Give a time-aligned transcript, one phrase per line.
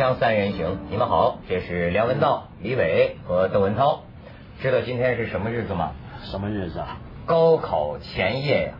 [0.00, 4.04] 锵锵三人行，你们好，这是梁文道、李伟和窦文涛。
[4.62, 5.90] 知道今天是什么日子吗？
[6.22, 6.96] 什么日子啊？
[7.26, 8.72] 高考前夜呀！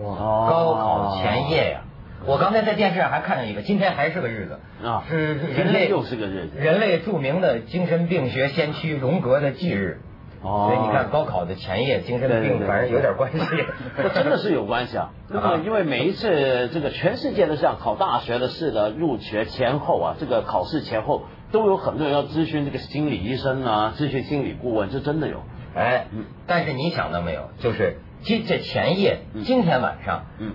[0.00, 0.14] 哇，
[0.48, 1.80] 高考前夜呀！
[2.26, 10.00] 我刚才在电视上还看到一个，今天还是个日子啊，是今人类天又是个日子人类著名的精神病学先驱荣格的忌日。
[10.48, 13.38] 哦所以你看，高考的前夜，精神对对对病反正有点关系。
[14.02, 15.10] 这真的是有关系啊！
[15.28, 25.42] 那么，因为每一次这个全世界的这样考大学的似的入学前后啊，这个考试前后都有很多人要咨询这个心理医生啊，咨询心理顾问，这真的有。
[25.74, 26.06] 哎，
[26.46, 27.50] 但是你想到没有？
[27.58, 30.52] 就是今这前夜，嗯今天晚上，嗯，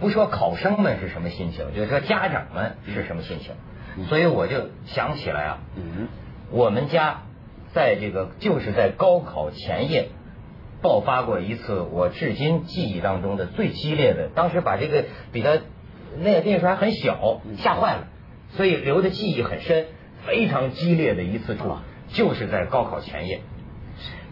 [0.00, 3.52] 不说考生们是什么心情，就是说家长们是什么心情。
[4.08, 6.08] 所以我就想起来啊，嗯，
[6.52, 7.22] 我们家
[7.72, 10.08] 在这个就是在高考前夜
[10.82, 15.58] 爆发过一次我至今记忆当中的最激烈的，当时把这个比他
[16.18, 18.08] 那个那时候还很小，吓坏了，
[18.56, 19.86] 所以留的记忆很深，
[20.26, 21.76] 非常激烈的一次处，
[22.08, 23.40] 就是在高考前夜。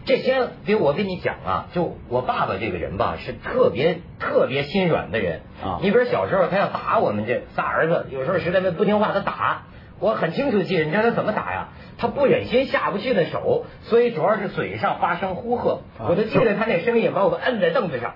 [0.05, 9.67] 这先给我跟你讲啊，就我爸爸这个人吧，是特别特别心软的人啊你比如小时候他要打我们这仨儿子，有时候实在不听话，他打。
[10.01, 11.69] 我很清楚记得，你知道他怎么打呀？
[11.99, 15.83] 他不忍心下不去的手，所以主要是嘴上发生呼喝。
[15.99, 18.15] 我就记得他那声音，把我们摁在凳子上。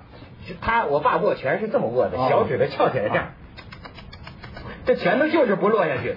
[0.60, 3.28] 他我爸握拳是这么握的，哦小指头翘起来这样，
[4.86, 6.16] 这拳头就是不落下去。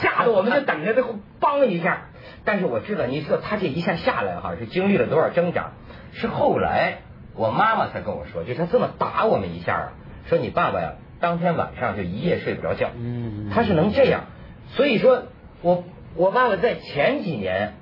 [0.00, 1.02] 吓得我们就等着他
[1.40, 2.06] 梆一下。
[2.44, 5.72] 但是我知道，你说他这一下下来哈，是经历了多少挣扎？
[6.12, 6.98] 是后来
[7.34, 9.92] 我妈妈才跟我说，就他这么打我们一下啊，
[10.26, 12.88] 说你爸爸呀，当天晚上就一夜睡不着觉。
[12.98, 14.22] 嗯他是能这样。
[14.70, 15.24] 所以说
[15.62, 17.74] 我我爸爸在前几年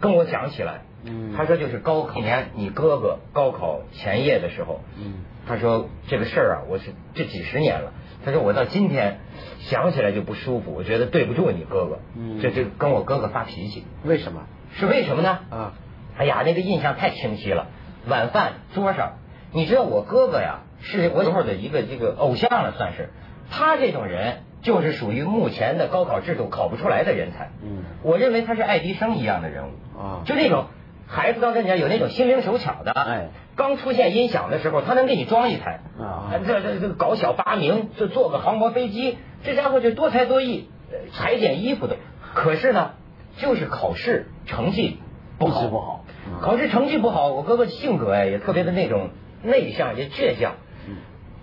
[0.00, 7.92] 跟我讲起来，嗯他说就是高考年你哥哥高考前夜的时候，嗯他说这个事儿啊，我是这几十年了。
[8.24, 9.18] 他说我到今天
[9.58, 15.40] 想起来就不舒服，我觉得对不住你哥哥，嗯这这跟我哥哥发脾气，为什么是为什么呢？
[15.50, 15.72] 啊？
[16.16, 17.66] 哎呀，那个印象太清晰了。
[18.06, 19.14] 晚饭桌上，
[19.52, 23.10] 你知道我哥哥呀，是我时候的一个这个偶像了，算是。
[23.50, 27.50] 他这种人就是属于目前的高考制度考不出来的人才。
[27.62, 27.84] 嗯。
[28.02, 30.22] 我认为他是爱迪生一样的人物啊。
[30.24, 30.66] 就那种
[31.06, 36.32] 孩子刚才你讲有那种心灵手巧的，哎，刚出现音响的时候，他能给你装一台啊。
[36.46, 41.96] 这这这搞小发明，就坐个航模飞机，这家伙就多才多艺，呃裁剪衣服的。
[42.34, 42.92] 可是呢，
[43.36, 44.98] 就是考试成绩
[45.38, 46.04] 不好，不好。
[46.26, 46.40] 嗯。
[46.40, 49.10] 考试成绩不好，我哥哥性格哎也特别的那种
[49.42, 50.54] 内向，也倔强，
[50.88, 50.96] 嗯。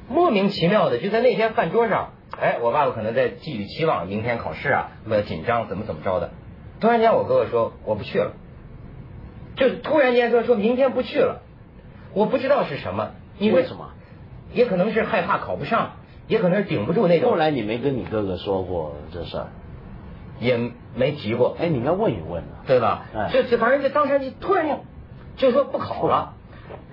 [0.07, 6.31] 莫名其妙的就在那天饭桌上，哎，我爸爸可能在寄予期望，明天考试啊，那么紧张，怎么怎么着的。
[6.79, 8.31] 突然间，我哥哥说我不去了，
[9.55, 11.41] 就突然间说说明天不去了，
[12.13, 13.91] 我不知道是什么，因为什么？
[14.53, 15.91] 也可能是害怕考不上，
[16.27, 19.47] 也可能是顶不住那种，后来你没跟你哥哥说过这事儿？
[20.39, 20.57] 也
[20.95, 22.63] 没提过，哎，你应该问一问啊。
[22.65, 23.05] 对吧？
[23.13, 24.79] 哎这这反正就当时就突然间
[25.35, 26.35] 就说不考了，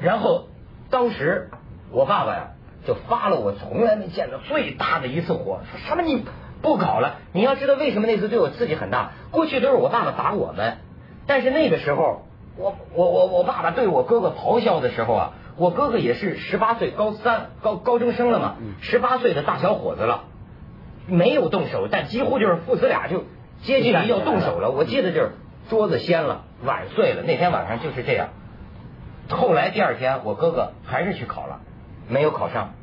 [0.00, 0.48] 然后
[0.90, 1.50] 当时
[1.92, 2.50] 我爸爸呀
[2.86, 6.24] 就发了我从来没见过最大的一次火，说什么你
[6.62, 7.16] 不搞了？
[7.32, 9.12] 你要知道为什么那次对我刺激很大？
[9.30, 10.78] 过去都是我爸爸打我们，
[11.26, 12.22] 但是那个时候
[12.56, 20.24] 我我我我爸爸对我哥哥咆哮的时候啊，我哥哥也是十八岁高三高高中生了嘛，十八岁的大小伙子了。
[21.08, 23.22] 没有动手，但几乎就是父子俩就
[23.62, 24.72] 接近于要动手了。
[24.72, 25.30] 我记得就是
[25.70, 27.22] 桌子掀了，碗碎了。
[27.22, 28.30] 那天晚上就是这样。
[29.28, 31.60] 后来第二天，我哥哥还是去考了，
[32.08, 32.74] 没有考上。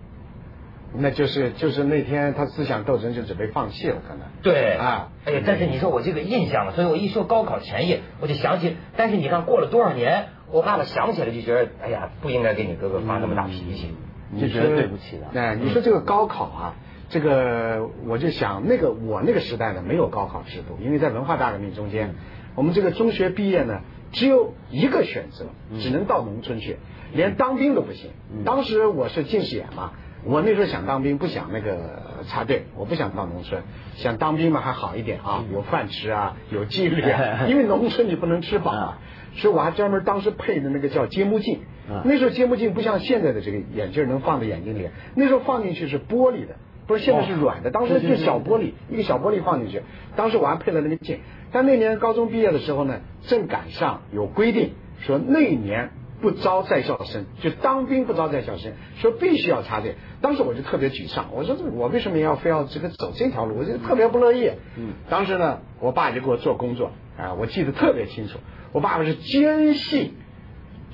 [0.96, 8.78] 那就是就是那天他思想斗争就准备放弃了，可能对啊哎呀，但是你说我这个印象了，所以我一说高考前夜，我就想起。
[8.96, 13.96] 但是你看过了多少年，我爸爸想起来就觉得，哎呀，不应该给你哥哥发那么大脾气。
[14.40, 15.40] 就觉得对不起的？
[15.40, 16.76] 哎，你说这个高考啊，
[17.10, 22.14] 这个我就想，那个我那个时代呢没有高考制度，因为在文化大革命中间，
[22.56, 23.82] 我们这个中学毕业呢
[24.12, 25.46] 只有一个选择，
[25.80, 26.78] 只能到农村去，
[27.14, 28.12] 连当兵都不行。
[28.46, 29.92] 当时我是近视眼嘛，
[30.24, 33.62] 我那时候想当兵，不想那个插队，我不想到农村，
[33.96, 38.98] 想当兵嘛还好一点啊，有饭吃啊，有纪律啊， 因为农村你不能吃饱啊。
[39.36, 41.62] 所以我还专门当时配的那个叫揭幕镜，
[42.06, 46.56] 那时候揭幕镜不像现在的这个眼镜能放在眼睛里，那时候放进去是玻璃的，
[46.86, 49.82] 不是现在是软的，当时就小玻璃，一个小玻璃放进去，
[50.16, 51.20] 当时我还配了那个镜。
[51.52, 55.90] 但那年高中毕业的时候呢，正赶上有规定说那一年
[56.24, 59.96] 不招在校生，就当兵不招在校生，说必须要插队。
[60.22, 63.58] 当时我就特别沮丧，我说这我为什么要非要这个走这条路？
[63.58, 64.50] 我就特别不乐意。
[64.78, 68.40] 嗯，当时呢，我爸就给我做工作啊，我记得特别清楚。
[68.72, 70.16] 我爸爸是坚信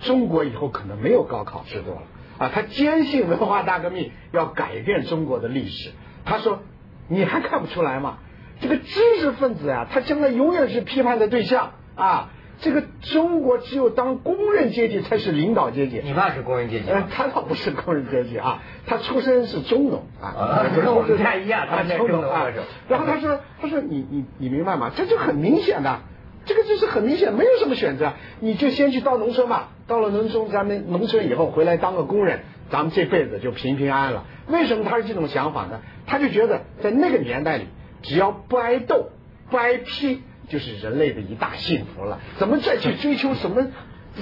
[0.01, 2.01] 中国以后可能没有高考制度了
[2.39, 5.91] 啊，他坚信文化大革命要改变中国的历史。
[6.25, 6.63] 他说
[7.07, 8.17] ：“你还看不出来吗？
[8.61, 12.31] 这个知识分子啊，他将来永远是批判的对象啊。
[12.61, 16.01] 这个中国只有当工人阶级才是领导阶级。
[16.03, 22.47] 你爸是工人阶级呃，他倒不是工人阶级啊，他出身是中农啊，啊跟我们不太一样他是中农啊。
[22.89, 24.91] 然后他说，他说你你你明白吗？
[24.93, 26.01] 这就很明显的，
[26.45, 34.25] 这个就是很明显，没有什么选择，你就先去到农村吧，到了农村，咱们农村以后回来当个工人，咱们这辈子就平平安安了。
[34.47, 35.79] 为什么他是这种想法呢？
[36.05, 37.67] 他就觉得在那个年代里，
[38.01, 39.11] 只要不挨斗、
[39.49, 40.23] 不挨批。
[40.49, 43.67] 就是人类的一大幸福了，怎么再去追求什么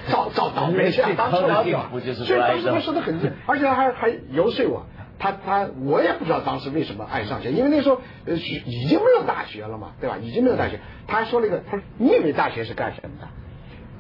[0.10, 1.10] 找找倒霉去啊？
[1.18, 1.90] 当初老表，
[2.26, 4.86] 所以当时他说的很，而且还还游说我，
[5.18, 10.18] 他他我也不知道当时为什么爱上学，因为那时候呃已经没有大学了嘛，对吧？
[10.22, 13.28] 已经没有大学，他还说了一个，他说你以为大学是干什么的？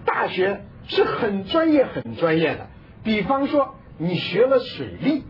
[0.05, 2.67] 大学是很专业很专业的，
[3.03, 5.23] 比方说你学了水利。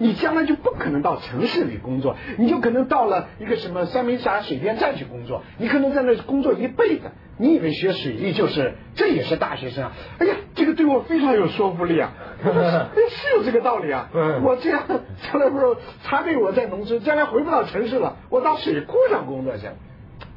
[0.00, 7.10] 你将来就不可能到城市里工作，你就可能到了一个什么三明峡水电站去工作，你可能在那工作一辈子。
[7.36, 9.92] 你以为学水利就是这也是大学生啊？
[10.18, 12.12] 哎呀，这个对我非常有说服力啊！
[12.44, 14.08] 是有这个道理啊！
[14.44, 14.82] 我这样
[15.22, 19.68] 将来不是他对我在农村，将来回不到城市了，我到水库上工作去。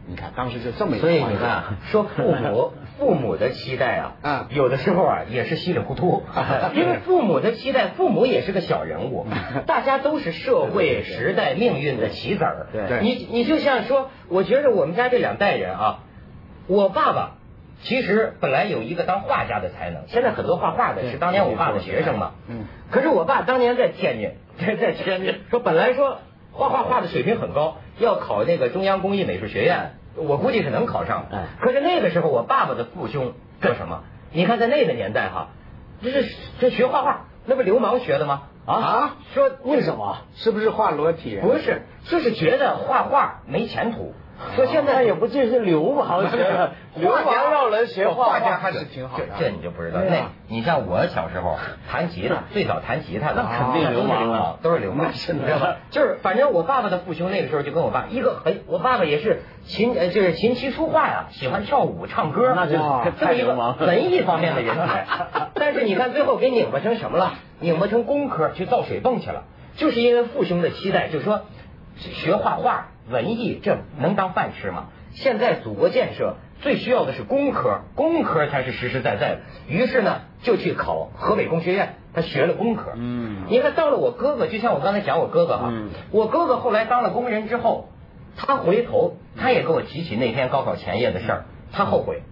[0.07, 1.07] 你看当时就这么一个。
[1.07, 6.23] 所以你看，说父母父母的期待啊，啊，有的时候啊也是稀里糊涂，
[6.73, 9.27] 因为父母的期待，父母也是个小人物，
[9.67, 12.67] 大家都是社会时代命运的棋子儿。
[12.71, 15.99] 对，你你就像说，我觉得我们家这两代人啊，
[16.67, 17.35] 我爸爸
[17.81, 22.31] 其实本来有一个当画家的才能，现在很多画画的是当年我爸的学生嘛。
[22.47, 22.65] 嗯。
[22.89, 24.31] 可是我爸当年在天津，
[24.65, 26.19] 在 在天津说，本来说
[26.53, 29.95] 画画画的水平很高，要考那个中央工艺美术学院。
[30.15, 31.25] 我估计是能考上，
[31.59, 34.03] 可是那个时候我爸爸的父兄叫什么？
[34.31, 35.47] 你看在那个年代哈，
[36.01, 38.43] 这是这学画画，那不流氓学的吗？
[38.65, 39.15] 啊？
[39.33, 40.17] 说为什么？
[40.35, 41.37] 是不是画裸体？
[41.41, 44.13] 不是，就是觉得画画没前途。
[44.55, 49.25] 说现在也不尽是流氓学的，流氓 让人学画家还是挺好的。
[49.39, 49.99] 这你就不知道。
[50.07, 51.57] 那你像我小时候
[51.89, 55.11] 弹吉他，最早弹吉他的那肯定流氓，都是流氓，
[55.45, 55.75] 知道吧？
[55.89, 62.73] 就是反正我爸爸的父兄那个时候就跟我爸一个很，我爸爸也是琴呃就是琴棋书画呀，喜欢跳舞唱歌，那就
[63.19, 63.55] 这么一个
[63.85, 65.05] 文艺方面的人才。
[65.55, 67.33] 但是你看最后给拧巴成什么了？
[67.59, 69.43] 拧巴成工科去造水泵去了，
[69.77, 71.41] 就是因为父兄的期待，就是说
[71.95, 72.89] 学画画。
[73.09, 74.87] 文艺这能当饭吃吗？
[75.13, 79.39] 现在祖国建设最需要的是工科，工科才是实实在在的。
[79.67, 82.93] 于是呢，就去考河北工学院，他学了工科。
[82.95, 85.71] 嗯，你看到了我哥哥，就像我刚才讲我哥哥哈，
[86.11, 87.89] 我哥哥后来当了工人之后，
[88.35, 92.23] 他回头他也跟我提起那天高考前夜的事儿，他后悔，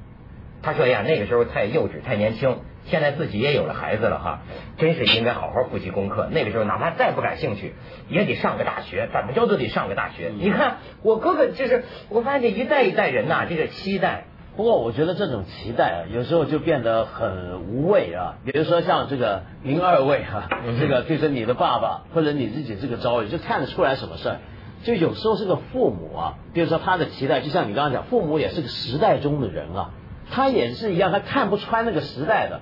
[0.61, 2.57] 他说呀那个时候太幼稚太年轻。
[2.83, 4.39] 现在自己也有了孩子了哈，
[4.77, 6.27] 真是应该好好复习功课。
[6.31, 7.75] 那个时候哪怕再不感兴趣，
[8.09, 10.31] 也得上个大学，怎么着都得上个大学。
[10.35, 14.25] 你看我哥哥就是，我发现这一代一代人呐，这个期待。
[14.57, 18.37] 不过我觉得这种期待啊，有时候就变得很无谓啊。
[18.45, 20.49] 比如说像这个您二位哈，
[20.79, 24.37] 这个对着你的爸爸或者你自己这个遭遇，就看得出来什么事儿。
[24.83, 29.91] 就有时候这个父母啊，比如说他的期待，就像你刚刚讲，父母也是个时代中的人啊，
[30.31, 32.61] 他也是一样，他看不穿那个时代的。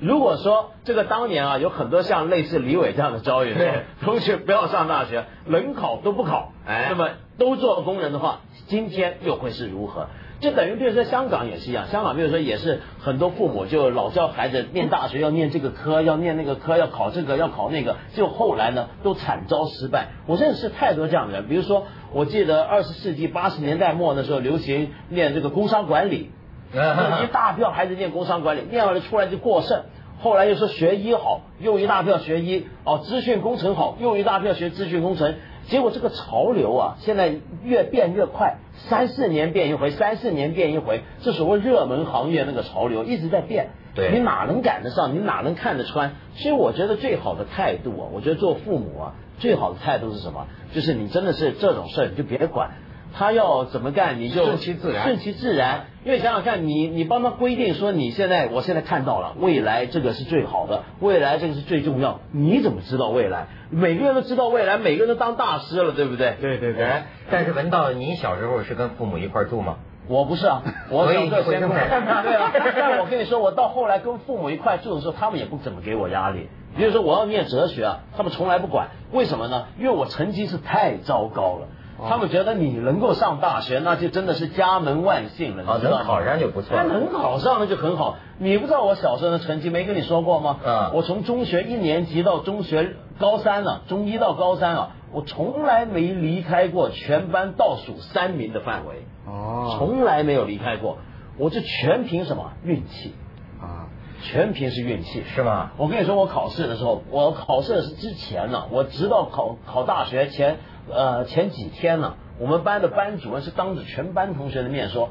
[0.00, 3.54] 如果说这个当年啊，有很多像类似李伟这样的遭遇，
[4.02, 10.06] 同学不要上大学，能考都不考，哎，那么都做工人的话，今天又会是如何？
[10.40, 20.12] 就等于比如说香港也是一样，香港比如说也是很多父母就老教孩子念大学要念这个科，要念那个科，要考这个要考那个，就后来呢都惨遭失败。
[20.26, 26.30] 我认识太多这样的人，比如说我记得二十世纪八十年代末的时候流行念这个工商管理。
[26.72, 29.82] 一大票孩子念工商管理，念完了出来就过剩。
[30.22, 32.66] 后来又说学医好，又一大票学医。
[32.84, 35.34] 哦，资讯工程好，又一大票学资讯工程。
[35.66, 37.34] 结果这个潮流啊，现在
[37.64, 41.02] 越变越快，三四年变一回，三四年变一回。
[41.20, 45.14] 这所谓热门行业那个潮流一直在变，对，你哪能赶得上？
[45.14, 46.12] 你哪能看得穿？
[46.34, 50.46] 所以我觉得最好的态度啊，我觉得做父母啊，最好的态度是什么？
[50.74, 52.72] 就是你真的是这种事儿你就别管。
[53.12, 55.04] 他要怎么干，你就顺其自然。
[55.04, 62.20] 顺其自然，因为想想看，你你帮他规定说，你现在我现在看到了未来这个是最好的，未来这个是最重要。
[62.32, 63.46] 你怎么知道未来？
[63.70, 66.36] 每个人都知道未来，每个人都当大师了，对不对？
[66.40, 66.88] 对对对。
[67.30, 69.76] 但是文道，你小时候是跟父母一块住吗？
[70.08, 72.52] 我不是啊，我小时候先 对啊。
[72.74, 76.48] 但我跟你说，我到后来跟父母一块住的时候，他们也不怎么给我压力。
[76.76, 78.88] 比如说我要念哲学啊，他们从来不管。
[79.12, 79.66] 为什么呢？
[79.78, 81.68] 因为我成绩是太糟糕了。
[82.08, 85.98] 他们觉得你能够上大学，那就真的是家门万幸了，你知道吗？
[85.98, 86.76] 能考上就不错。
[86.76, 88.16] 那能考上那就很好。
[88.38, 90.58] 你不知道我小时候的成绩没跟你说过吗？
[90.64, 90.92] 嗯。
[90.94, 100.98] 我从中学一年级到中学高三了，中一到高三啊，我从来没离开过全班倒数三名的范围，哦，从来没有离开过，
[101.36, 103.14] 我就全凭什么运气？
[103.60, 103.92] 啊，
[104.22, 105.72] 全凭是运气，是吗？
[105.76, 110.56] 我跟你说，我考试的时候，我考试的是之前呢，我直到考考大学前
[110.92, 115.10] 呃前几天呢，我们班的班主任是当着全班同学的面说，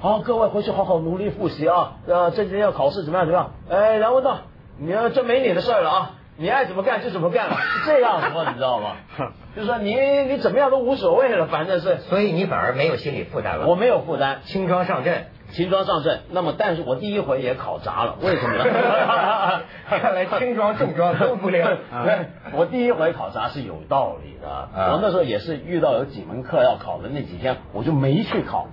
[0.00, 3.52] 好，各位回去好好努力复习啊，呃，这几天要考试怎么样怎么样？
[3.68, 4.38] 哎，梁文道，
[4.78, 8.96] 你要这没你的事儿了啊，你爱怎么干就怎么干了，是这样说，你知道吗？
[9.54, 9.94] 就是说你
[10.28, 13.66] 你怎么样都无所谓了，反正是所以你反而没有心理负担了。
[13.66, 16.20] 我没有负担，轻装上阵，轻装上阵。
[16.30, 18.64] 那么，但是我第一回也考砸了，为什么呢？
[19.88, 21.64] 看来轻装重装都不灵。
[22.04, 24.48] 对，我第一回考砸是有道理的。
[24.48, 28.68] 啊我那时候也是遇到有几门课要考的那几天，我就没去考，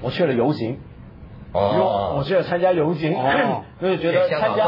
[0.00, 0.78] 我去了游行。
[1.56, 3.62] 哦我就要参加游行，哦。
[3.78, 4.64] 因为觉得参加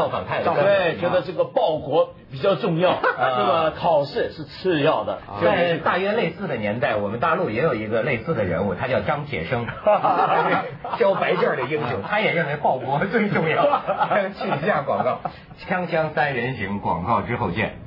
[0.53, 5.17] 对，觉得这个报国比较重要，那么考试是次要的。
[5.41, 9.65] 在大约类似的年代，我们大陆也有一个类似的人物，他叫张铁生，
[10.99, 13.81] 交白卷的英雄，他也认为报国最重要。
[14.37, 15.21] 去一下广告，
[15.67, 17.77] 锵锵三人行，广告之后见。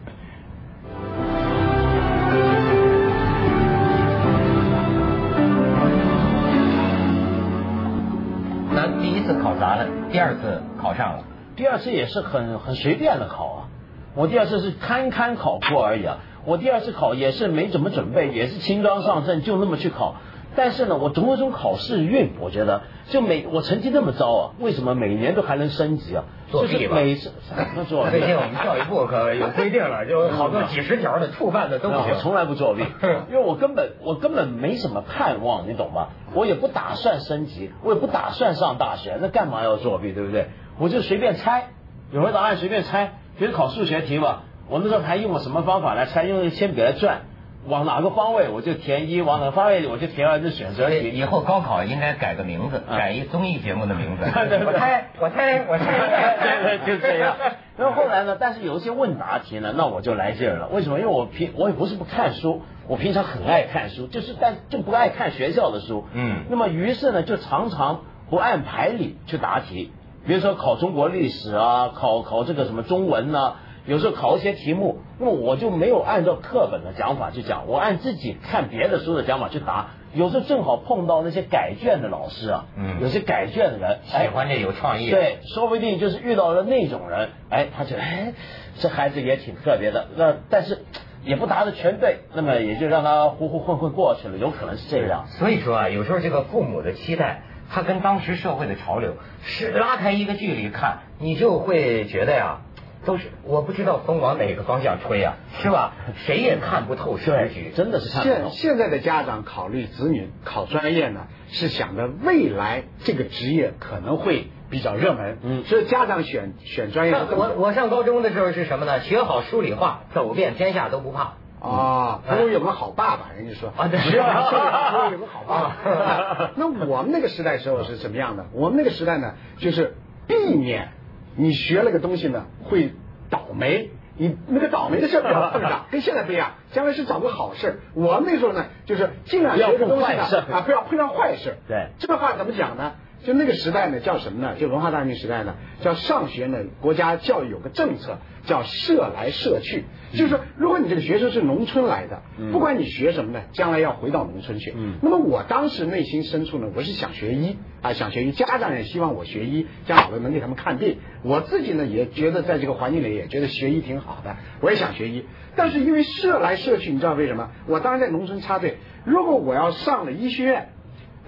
[10.33, 11.25] 二次考上了。
[11.57, 13.69] 第二次也是很很随便的考啊，
[14.15, 16.19] 我第二次是堪堪考过而已啊。
[16.47, 20.17] 我第二次考也是没怎么准备，也是轻装上阵，就那么去考。
[20.55, 26.25] 但是呢，我总有一种考试运，我觉得就每我成绩那么糟啊，为什么每年都还能升级啊？
[26.53, 27.33] 就是每次
[27.75, 32.11] 那作弊最近我们教育部可有规定了， 就好多几十条的触犯的都不行。
[32.11, 32.83] 我 从来不作弊，
[33.33, 36.09] 因为我根本我根本没什么盼望，你懂吗？
[36.35, 40.49] 我也不打算升级，我也不打算上大学，那干嘛要作弊，对不对？
[40.79, 41.69] 我就随便猜，
[42.13, 46.25] 有回答案随便猜，比如考数学题吧，我那时候还用了什么方法来猜？
[46.25, 47.23] 用铅笔来转，
[47.67, 51.11] 往哪个方位我就填一，往哪个方位我就填二，就选择题。
[51.11, 54.25] 以后高考应该改个名字，啊改一综艺节目的名字。
[54.67, 57.37] 我猜，我猜，我猜，对对，就这样。
[57.79, 58.37] 然后后来呢？
[58.39, 60.69] 但是有一些问答题呢，那我就来劲儿了。
[60.69, 60.99] 为什么？
[60.99, 66.05] 因为我平我也不是不看书，我平常很爱看书，就是但就不爱看学校的书。
[66.13, 69.93] 嗯那么于是呢，就常常不按牌理去答题。
[70.27, 79.91] 比如说考中国历史啊，考考这个什么中文呐、有时候考一些题目，那么我就没有按照课本的讲法去讲，我按自己看别的书的讲法去答。
[80.15, 88.35] 有时候正好碰到那些改卷的老师啊，嗯有些改卷的人，哎喜欢这有创意。，对，说不定就是遇到了那种人，哎，他觉得哎，
[88.79, 90.85] 这孩子也挺特别的，那但是
[91.25, 95.25] 也不答的全对，那么也就让他糊糊混混过去了，有可能是这样。
[95.29, 102.61] 所以说啊，有时候这个父母的期待，他跟当时社会的潮流是拉开一个距离看，你就会觉得呀。
[103.05, 105.93] 都是我不知道风往哪个方向吹啊，是吧？
[106.25, 107.73] 谁也看不透时局。
[107.75, 108.51] 真的是看不现。
[108.51, 119.01] 现在的家长考虑子女考专业呢，是想着未来这个职业可能会比较热门，嗯所以家长选选专业我我上高中的时候是什么呢？
[119.01, 121.35] 学好数理化，走遍天下都不怕。
[121.61, 126.51] 啊，不如有个好爸爸，人家说啊对只要你这个不如有个好爸爸。
[126.59, 128.47] 那我们那个时代时候是什么样的？
[128.53, 129.95] 我们那个时代呢，就是
[130.27, 130.89] 避免
[131.37, 132.93] 你学了个东西呢会
[133.31, 133.91] 倒霉。
[134.15, 136.53] 你那个倒霉的事儿不要碰上， 跟现在不一样。
[136.73, 137.77] 将来是找个好事儿。
[137.95, 140.23] 我们那时候呢，就是尽量学个东西呢
[140.53, 141.57] 啊，不要碰上坏事。
[141.67, 142.93] 对这个话怎么讲呢？
[143.25, 144.57] 就那个时代呢，叫什么呢？
[144.59, 154.75] 就文化大革命时代呢，叫上学呢，国家教育有个政策叫社来社去，就是说，如果你这个学生是农村来的，不管你学什么呢，将来要回到农村去。
[154.77, 160.99] 嗯那么我当时内心深处呢，我是想学医啊，想学医，家长也希望我学医，将来我能给他们看病。
[161.23, 165.25] 我自己呢也觉得在这个环境里也觉得学医挺好的，我也想学医。
[165.55, 167.51] 但是因为社来社去，你知道为什么？
[167.69, 170.71] 我当时在农村插队，如果我要上了医学院，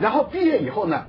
[0.01, 1.07] 然后毕业以后呢？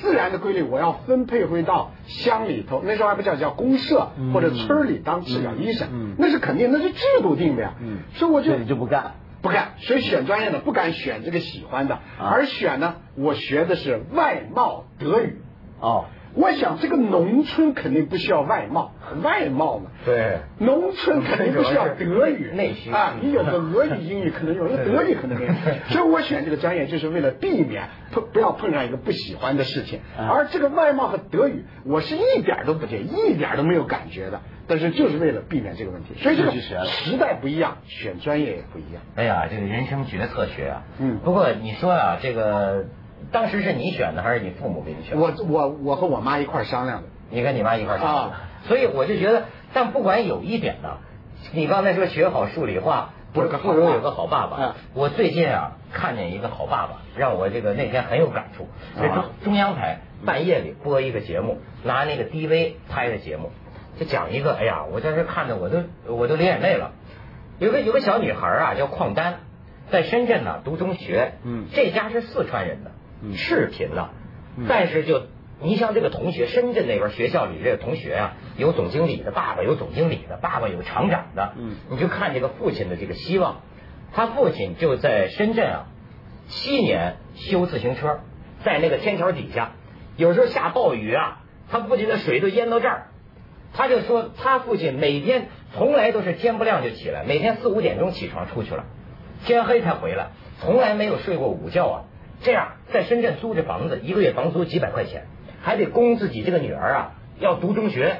[0.00, 7.74] 自然的规律，我要分配回到乡里头，那时候还不叫叫公社或者村里当治疗医生，那是肯定，那是制度定的呀。
[7.80, 9.14] 嗯所以我就就不干。
[9.42, 12.00] 不干，所以选专业的不敢选这个喜欢的，啊
[12.32, 15.42] 而选呢我学的是外贸德语。
[15.80, 19.90] 哦，我想这个农村肯定不需要外贸，外贸嘛。
[20.04, 25.52] 对农村肯定不需要德语，内需啊，你有个俄语、英语可能有，那德语可能没有。
[25.90, 30.00] 所以我选这个专业就是为了避免碰不要碰上一个不喜欢的事情。
[30.18, 34.40] 啊而这个外贸和德语，我是一点都不介意，一点都没有感觉的。
[34.66, 39.02] 但是就是为了避免这个问题，所以这个时代不一样，选专业也不一样。
[39.14, 40.82] 哎呀，这个人生决策学啊。
[40.98, 42.86] 嗯不过你说啊，这个
[43.32, 45.22] 当时是你选的还是你父母给你选的？
[45.22, 47.08] 我我我和我妈一块商量的。
[47.30, 50.98] 你跟你妈一块商量的啊所以我就觉得，但不管有一点呢，
[51.52, 54.76] 你刚才说学好数理化，不是不如有个好爸爸。
[54.94, 58.68] 我最近啊看见一个好爸爸，让我这个那天很有感触。
[59.00, 63.50] 这中中央台半夜里播一个节目，拿那个 DV 拍的节目，
[63.98, 66.92] 就讲一个，哎呀，我当时看的我都我都流眼泪了。
[67.58, 69.34] 有个有个小女孩啊，叫邝丹，
[69.90, 71.32] 在深圳呢读中学。
[71.42, 72.92] 嗯，这家是四川人的，
[73.32, 74.10] 赤贫了，
[74.68, 75.22] 但是就。
[75.62, 81.52] 你像这个同学，深圳那边学校里这个同学啊，有总经理的爸爸，有总经理的爸爸，有厂长的。
[81.56, 83.60] 嗯，你就看这个父亲的这个希望，
[84.12, 85.86] 他父亲就在深圳啊，
[86.48, 88.18] 七年修自行车，
[88.64, 89.70] 在那个天桥底下，
[90.16, 93.06] 有时候下暴雨啊，他父亲的水都淹到这儿，
[93.72, 98.84] 他就说他父亲每天从来都是天不亮就起来，每天四五点钟起床出去了，
[99.44, 102.04] 天黑才回来，从来没有睡过午觉啊。
[102.44, 105.24] 这样在深圳租这房子，一个月房租几百块钱。
[105.62, 108.18] 还得供自己这个女儿啊，要读中学。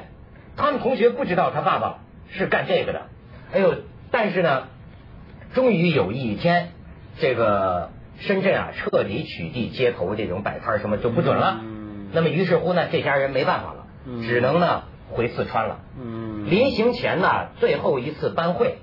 [0.57, 3.03] 他们同学不知道他爸爸是干这个的。
[3.53, 3.75] 哎呦，
[4.09, 4.63] 但是呢，
[5.53, 6.69] 终于有一天，
[7.19, 11.61] 这个深圳啊彻底取缔街头这种摆摊什么就不准了。
[12.13, 13.85] 那么于是乎呢，这家人没办法了，
[14.23, 15.81] 只能呢回四川了。
[16.47, 18.79] 临行前呢，最后一次班会，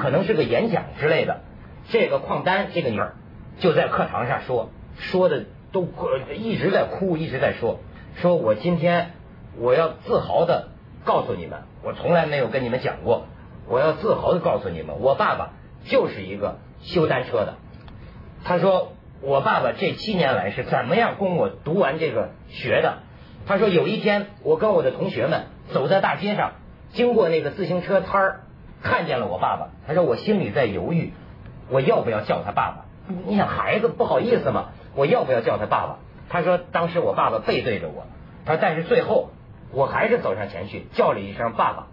[0.00, 1.40] 可能是个演讲之类的。
[1.88, 3.16] 这个邝丹这个女儿
[3.58, 5.88] 就在课堂上说，说的都
[6.34, 7.80] 一直在哭，一直在说。
[8.16, 9.10] 说我今天
[9.58, 10.68] 我要自豪的
[11.04, 13.26] 告诉你们，我从来没有跟你们讲过，
[13.68, 15.52] 我要自豪的告诉你们，我爸爸
[15.84, 17.54] 就是一个修单车的。
[18.44, 22.98] 他说我爸爸这七年来是怎么样供我读完这个学的。
[23.46, 26.52] 他说有一天我跟我的同学们走在大街上，
[26.92, 28.40] 经过那个自行车摊儿，
[28.82, 29.70] 看见了我爸爸。
[29.86, 31.12] 他说我心里在犹豫，
[31.68, 32.83] 我要不要叫他爸爸？
[33.26, 35.98] 你想孩子不好意思嘛，我要不要叫他爸爸？
[36.30, 38.06] 他说：“当时我爸爸背对着我，
[38.46, 39.28] 他说但是最后
[39.72, 41.86] 我还是走上前去叫了一声爸爸。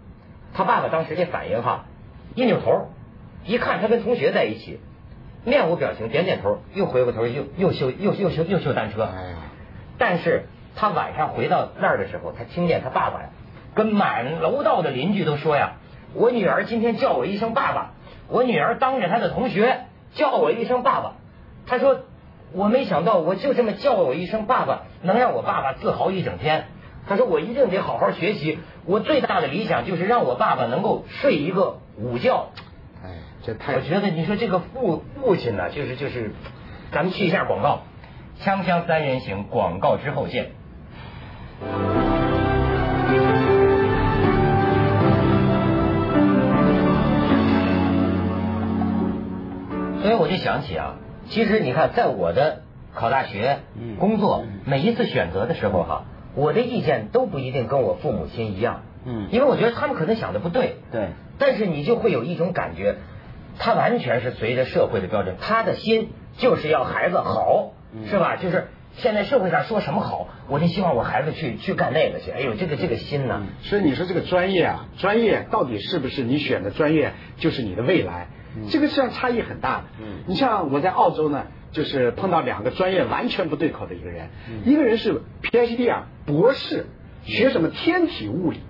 [0.54, 1.84] 他爸爸当时这反应哈，
[2.34, 2.88] 一扭头
[3.44, 4.80] 一看他跟同学在一起，
[5.44, 9.08] 面无表情点点头，又回过头又又修又又修又修单车。
[9.98, 13.28] 但是他晚上回到那儿的时候，他听见他爸爸呀
[13.74, 15.74] 跟满楼道的邻居都说呀：
[16.14, 17.90] 我女儿今天叫我一声爸爸，
[18.28, 19.80] 我女儿当着他的同学
[20.14, 21.14] 叫我一声爸爸。
[21.66, 22.00] 他说。”
[22.54, 26.66] 我没想到，我就这么叫我一声爸爸，能让我爸爸自豪一整天。
[27.08, 28.58] 他说我一定得好好学习。
[28.84, 32.50] 我最大的理想就是让我爸爸能够睡一个午觉。
[33.02, 33.76] 哎，这太……
[33.76, 36.34] 我觉得你说这个父父亲呢，就是就是，
[36.92, 37.84] 咱们去一下广告，
[38.42, 40.50] 锵锵三人行广告之后见。
[50.12, 50.96] 以我就想起啊。
[51.28, 52.62] 其实你看，在我的
[52.94, 53.60] 考大学、
[53.98, 62.96] 工作每一次选择的时候哈，我的意见都不一定跟我父母亲一样，嗯，因为我觉得他们可能想的不对，对，但是你就会有一种感觉，
[63.58, 67.72] 他完全是随着社会的标准，他的心就是要孩子好，
[68.10, 68.36] 是吧？
[68.36, 72.30] 就是现在社会上说什么好，我就希望我孩子去去干那个去。
[72.32, 78.26] 哎呦，这个这个心呢，所以你说这个专业啊，专业到底是不是你选的专业就是你的未来？
[78.70, 79.84] 这个实际上差异很大的。
[80.00, 84.28] 嗯，你像我在澳洲呢，就是碰到两个专业完全不对口的一个人，
[84.64, 86.86] 一个人是 PhD 啊，博士，
[87.24, 88.60] 学什么天体物理，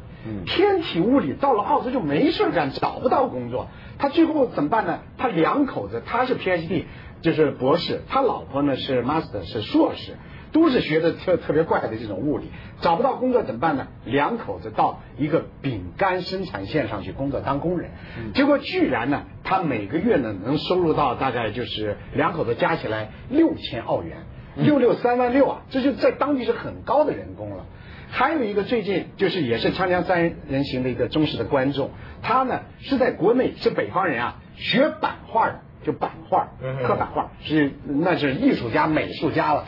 [0.47, 3.69] 天体物理到了澳洲就没事干，找不到工作，
[3.99, 5.01] 他最后怎么办呢？
[5.19, 6.85] 他两口子，他是 PhD，
[7.21, 10.17] 就是博士，他老婆呢是 Master，是硕士。
[10.53, 13.89] 都是学的特特别怪的这种物理，找不到工作怎么办呢？
[14.05, 17.91] 两口子到一个饼干生产线上去工作当工人，
[18.35, 24.19] 结果居然呢，他每个月呢能收入到大概就是两口子加起来六千澳元，
[24.57, 27.65] 六六三万六啊，这就在当地是很高的人工了。
[28.11, 36.49] 还有一个最近就是也是锵锵三人行的一个忠实的观众，他呢是在国内是北方人啊，学版画的，就版画，
[36.87, 39.65] 刻版画是那是艺术家、美术家了。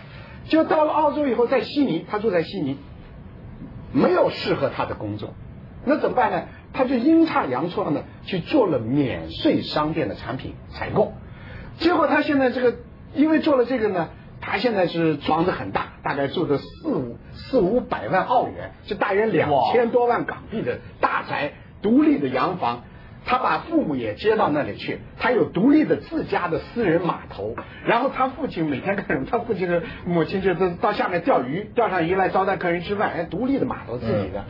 [0.48, 2.78] 就到了澳洲以后，在悉尼，他住在悉尼，
[3.92, 5.34] 没有适合他的工作，
[5.84, 6.44] 那怎么办呢？
[6.72, 11.12] 他就阴差阳错的去做了免税商店的产品采购，
[11.78, 12.78] 结果他现在这个，
[13.14, 14.08] 因为做了这个呢，
[14.40, 22.82] 他现在是装的很大，大概住着四五四五百万澳元，就大约两千多万港币的大宅，独立的洋房。
[23.26, 27.54] 他把父母也接到那里去，他有独立的自家的私人码头，
[27.86, 29.26] 然后他父亲每天干什么？
[29.30, 34.44] 他父亲的母亲就是到下面钓鱼，钓上鱼来招待客人吃饭，哎，独立的码头自己的。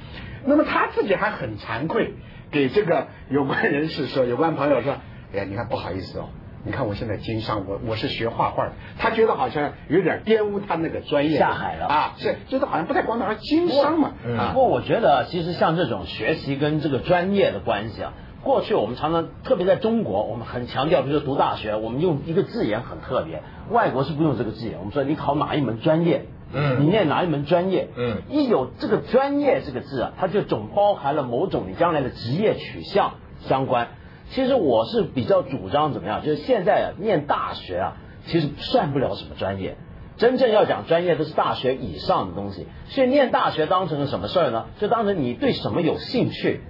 [0.45, 2.15] 那么他自己还很惭愧，
[2.51, 4.95] 给这个有关人士说，有关朋友说，
[5.33, 6.31] 哎呀，你看不好意思哦，
[6.65, 14.15] 你看我现在经商，我我是学画画的，他觉得好像有点玷污他那个专业，下海了啊，是，觉得好像不太光彩，而经商嘛。
[14.53, 18.13] 不过我觉得其实像这种学习跟这个专业的关系啊。
[18.45, 24.79] 过去我们常常，特别在中国，我们很强调，比如说读大学，我们用一个字眼很特别，外国是不用这个字眼。
[24.79, 33.89] 我们说你考哪一门专业，嗯你念哪一门专业，嗯一有这个专业这个字啊，它就总包含了某种你将来的职业取向相关。
[34.31, 39.77] 其实我是比较主张怎么样，就是现在啊，念大学啊，其实算不了什么专业。
[40.17, 42.69] 真正要讲专业，都是大学以上的东西。
[42.87, 44.67] 所以念大学当成了什么事儿呢？
[44.79, 46.61] 就当成你对什么有兴趣，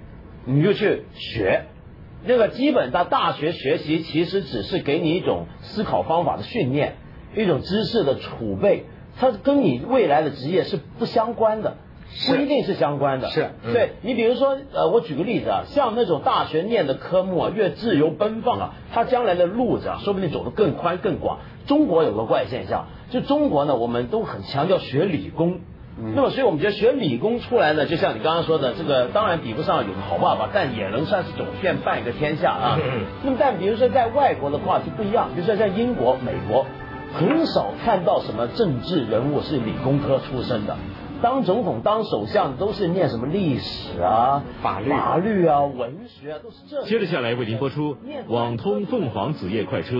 [0.45, 1.65] 你就去学。
[2.27, 6.95] 那个基本上大学学习其实只是给你一种思考方法的训练，
[7.35, 8.85] 一种知识的储备，
[9.17, 11.77] 它跟你未来的职业是不相关的，
[12.27, 13.29] 不一定是相关的。
[13.29, 21.39] 是嗯对你比如说，呃，我举个例子啊，像那种大学念的科目啊，越自由奔放啊，它将来的路子啊，说不定走得更宽更广。
[21.67, 25.59] 中国有个怪现象，就中国呢，我们都很强调学理工。
[25.97, 32.77] 那么，所以我们觉得学理工出来呢，就像你刚刚说的，这个当然比不上有个好爸爸，但也能算是走遍半个天下啊。
[32.83, 36.65] 嗯那么，但比如说在外国的话就不一样，比如说在英国、美国，
[37.13, 40.75] 很少看到什么政治人物是理工科出身的。
[41.21, 46.83] 当总统、当首相都是念什么历史啊、法律法律啊、文学啊，都是这。
[46.83, 47.95] 接着下来为您播出
[48.27, 49.95] 《网通凤凰子夜快车》，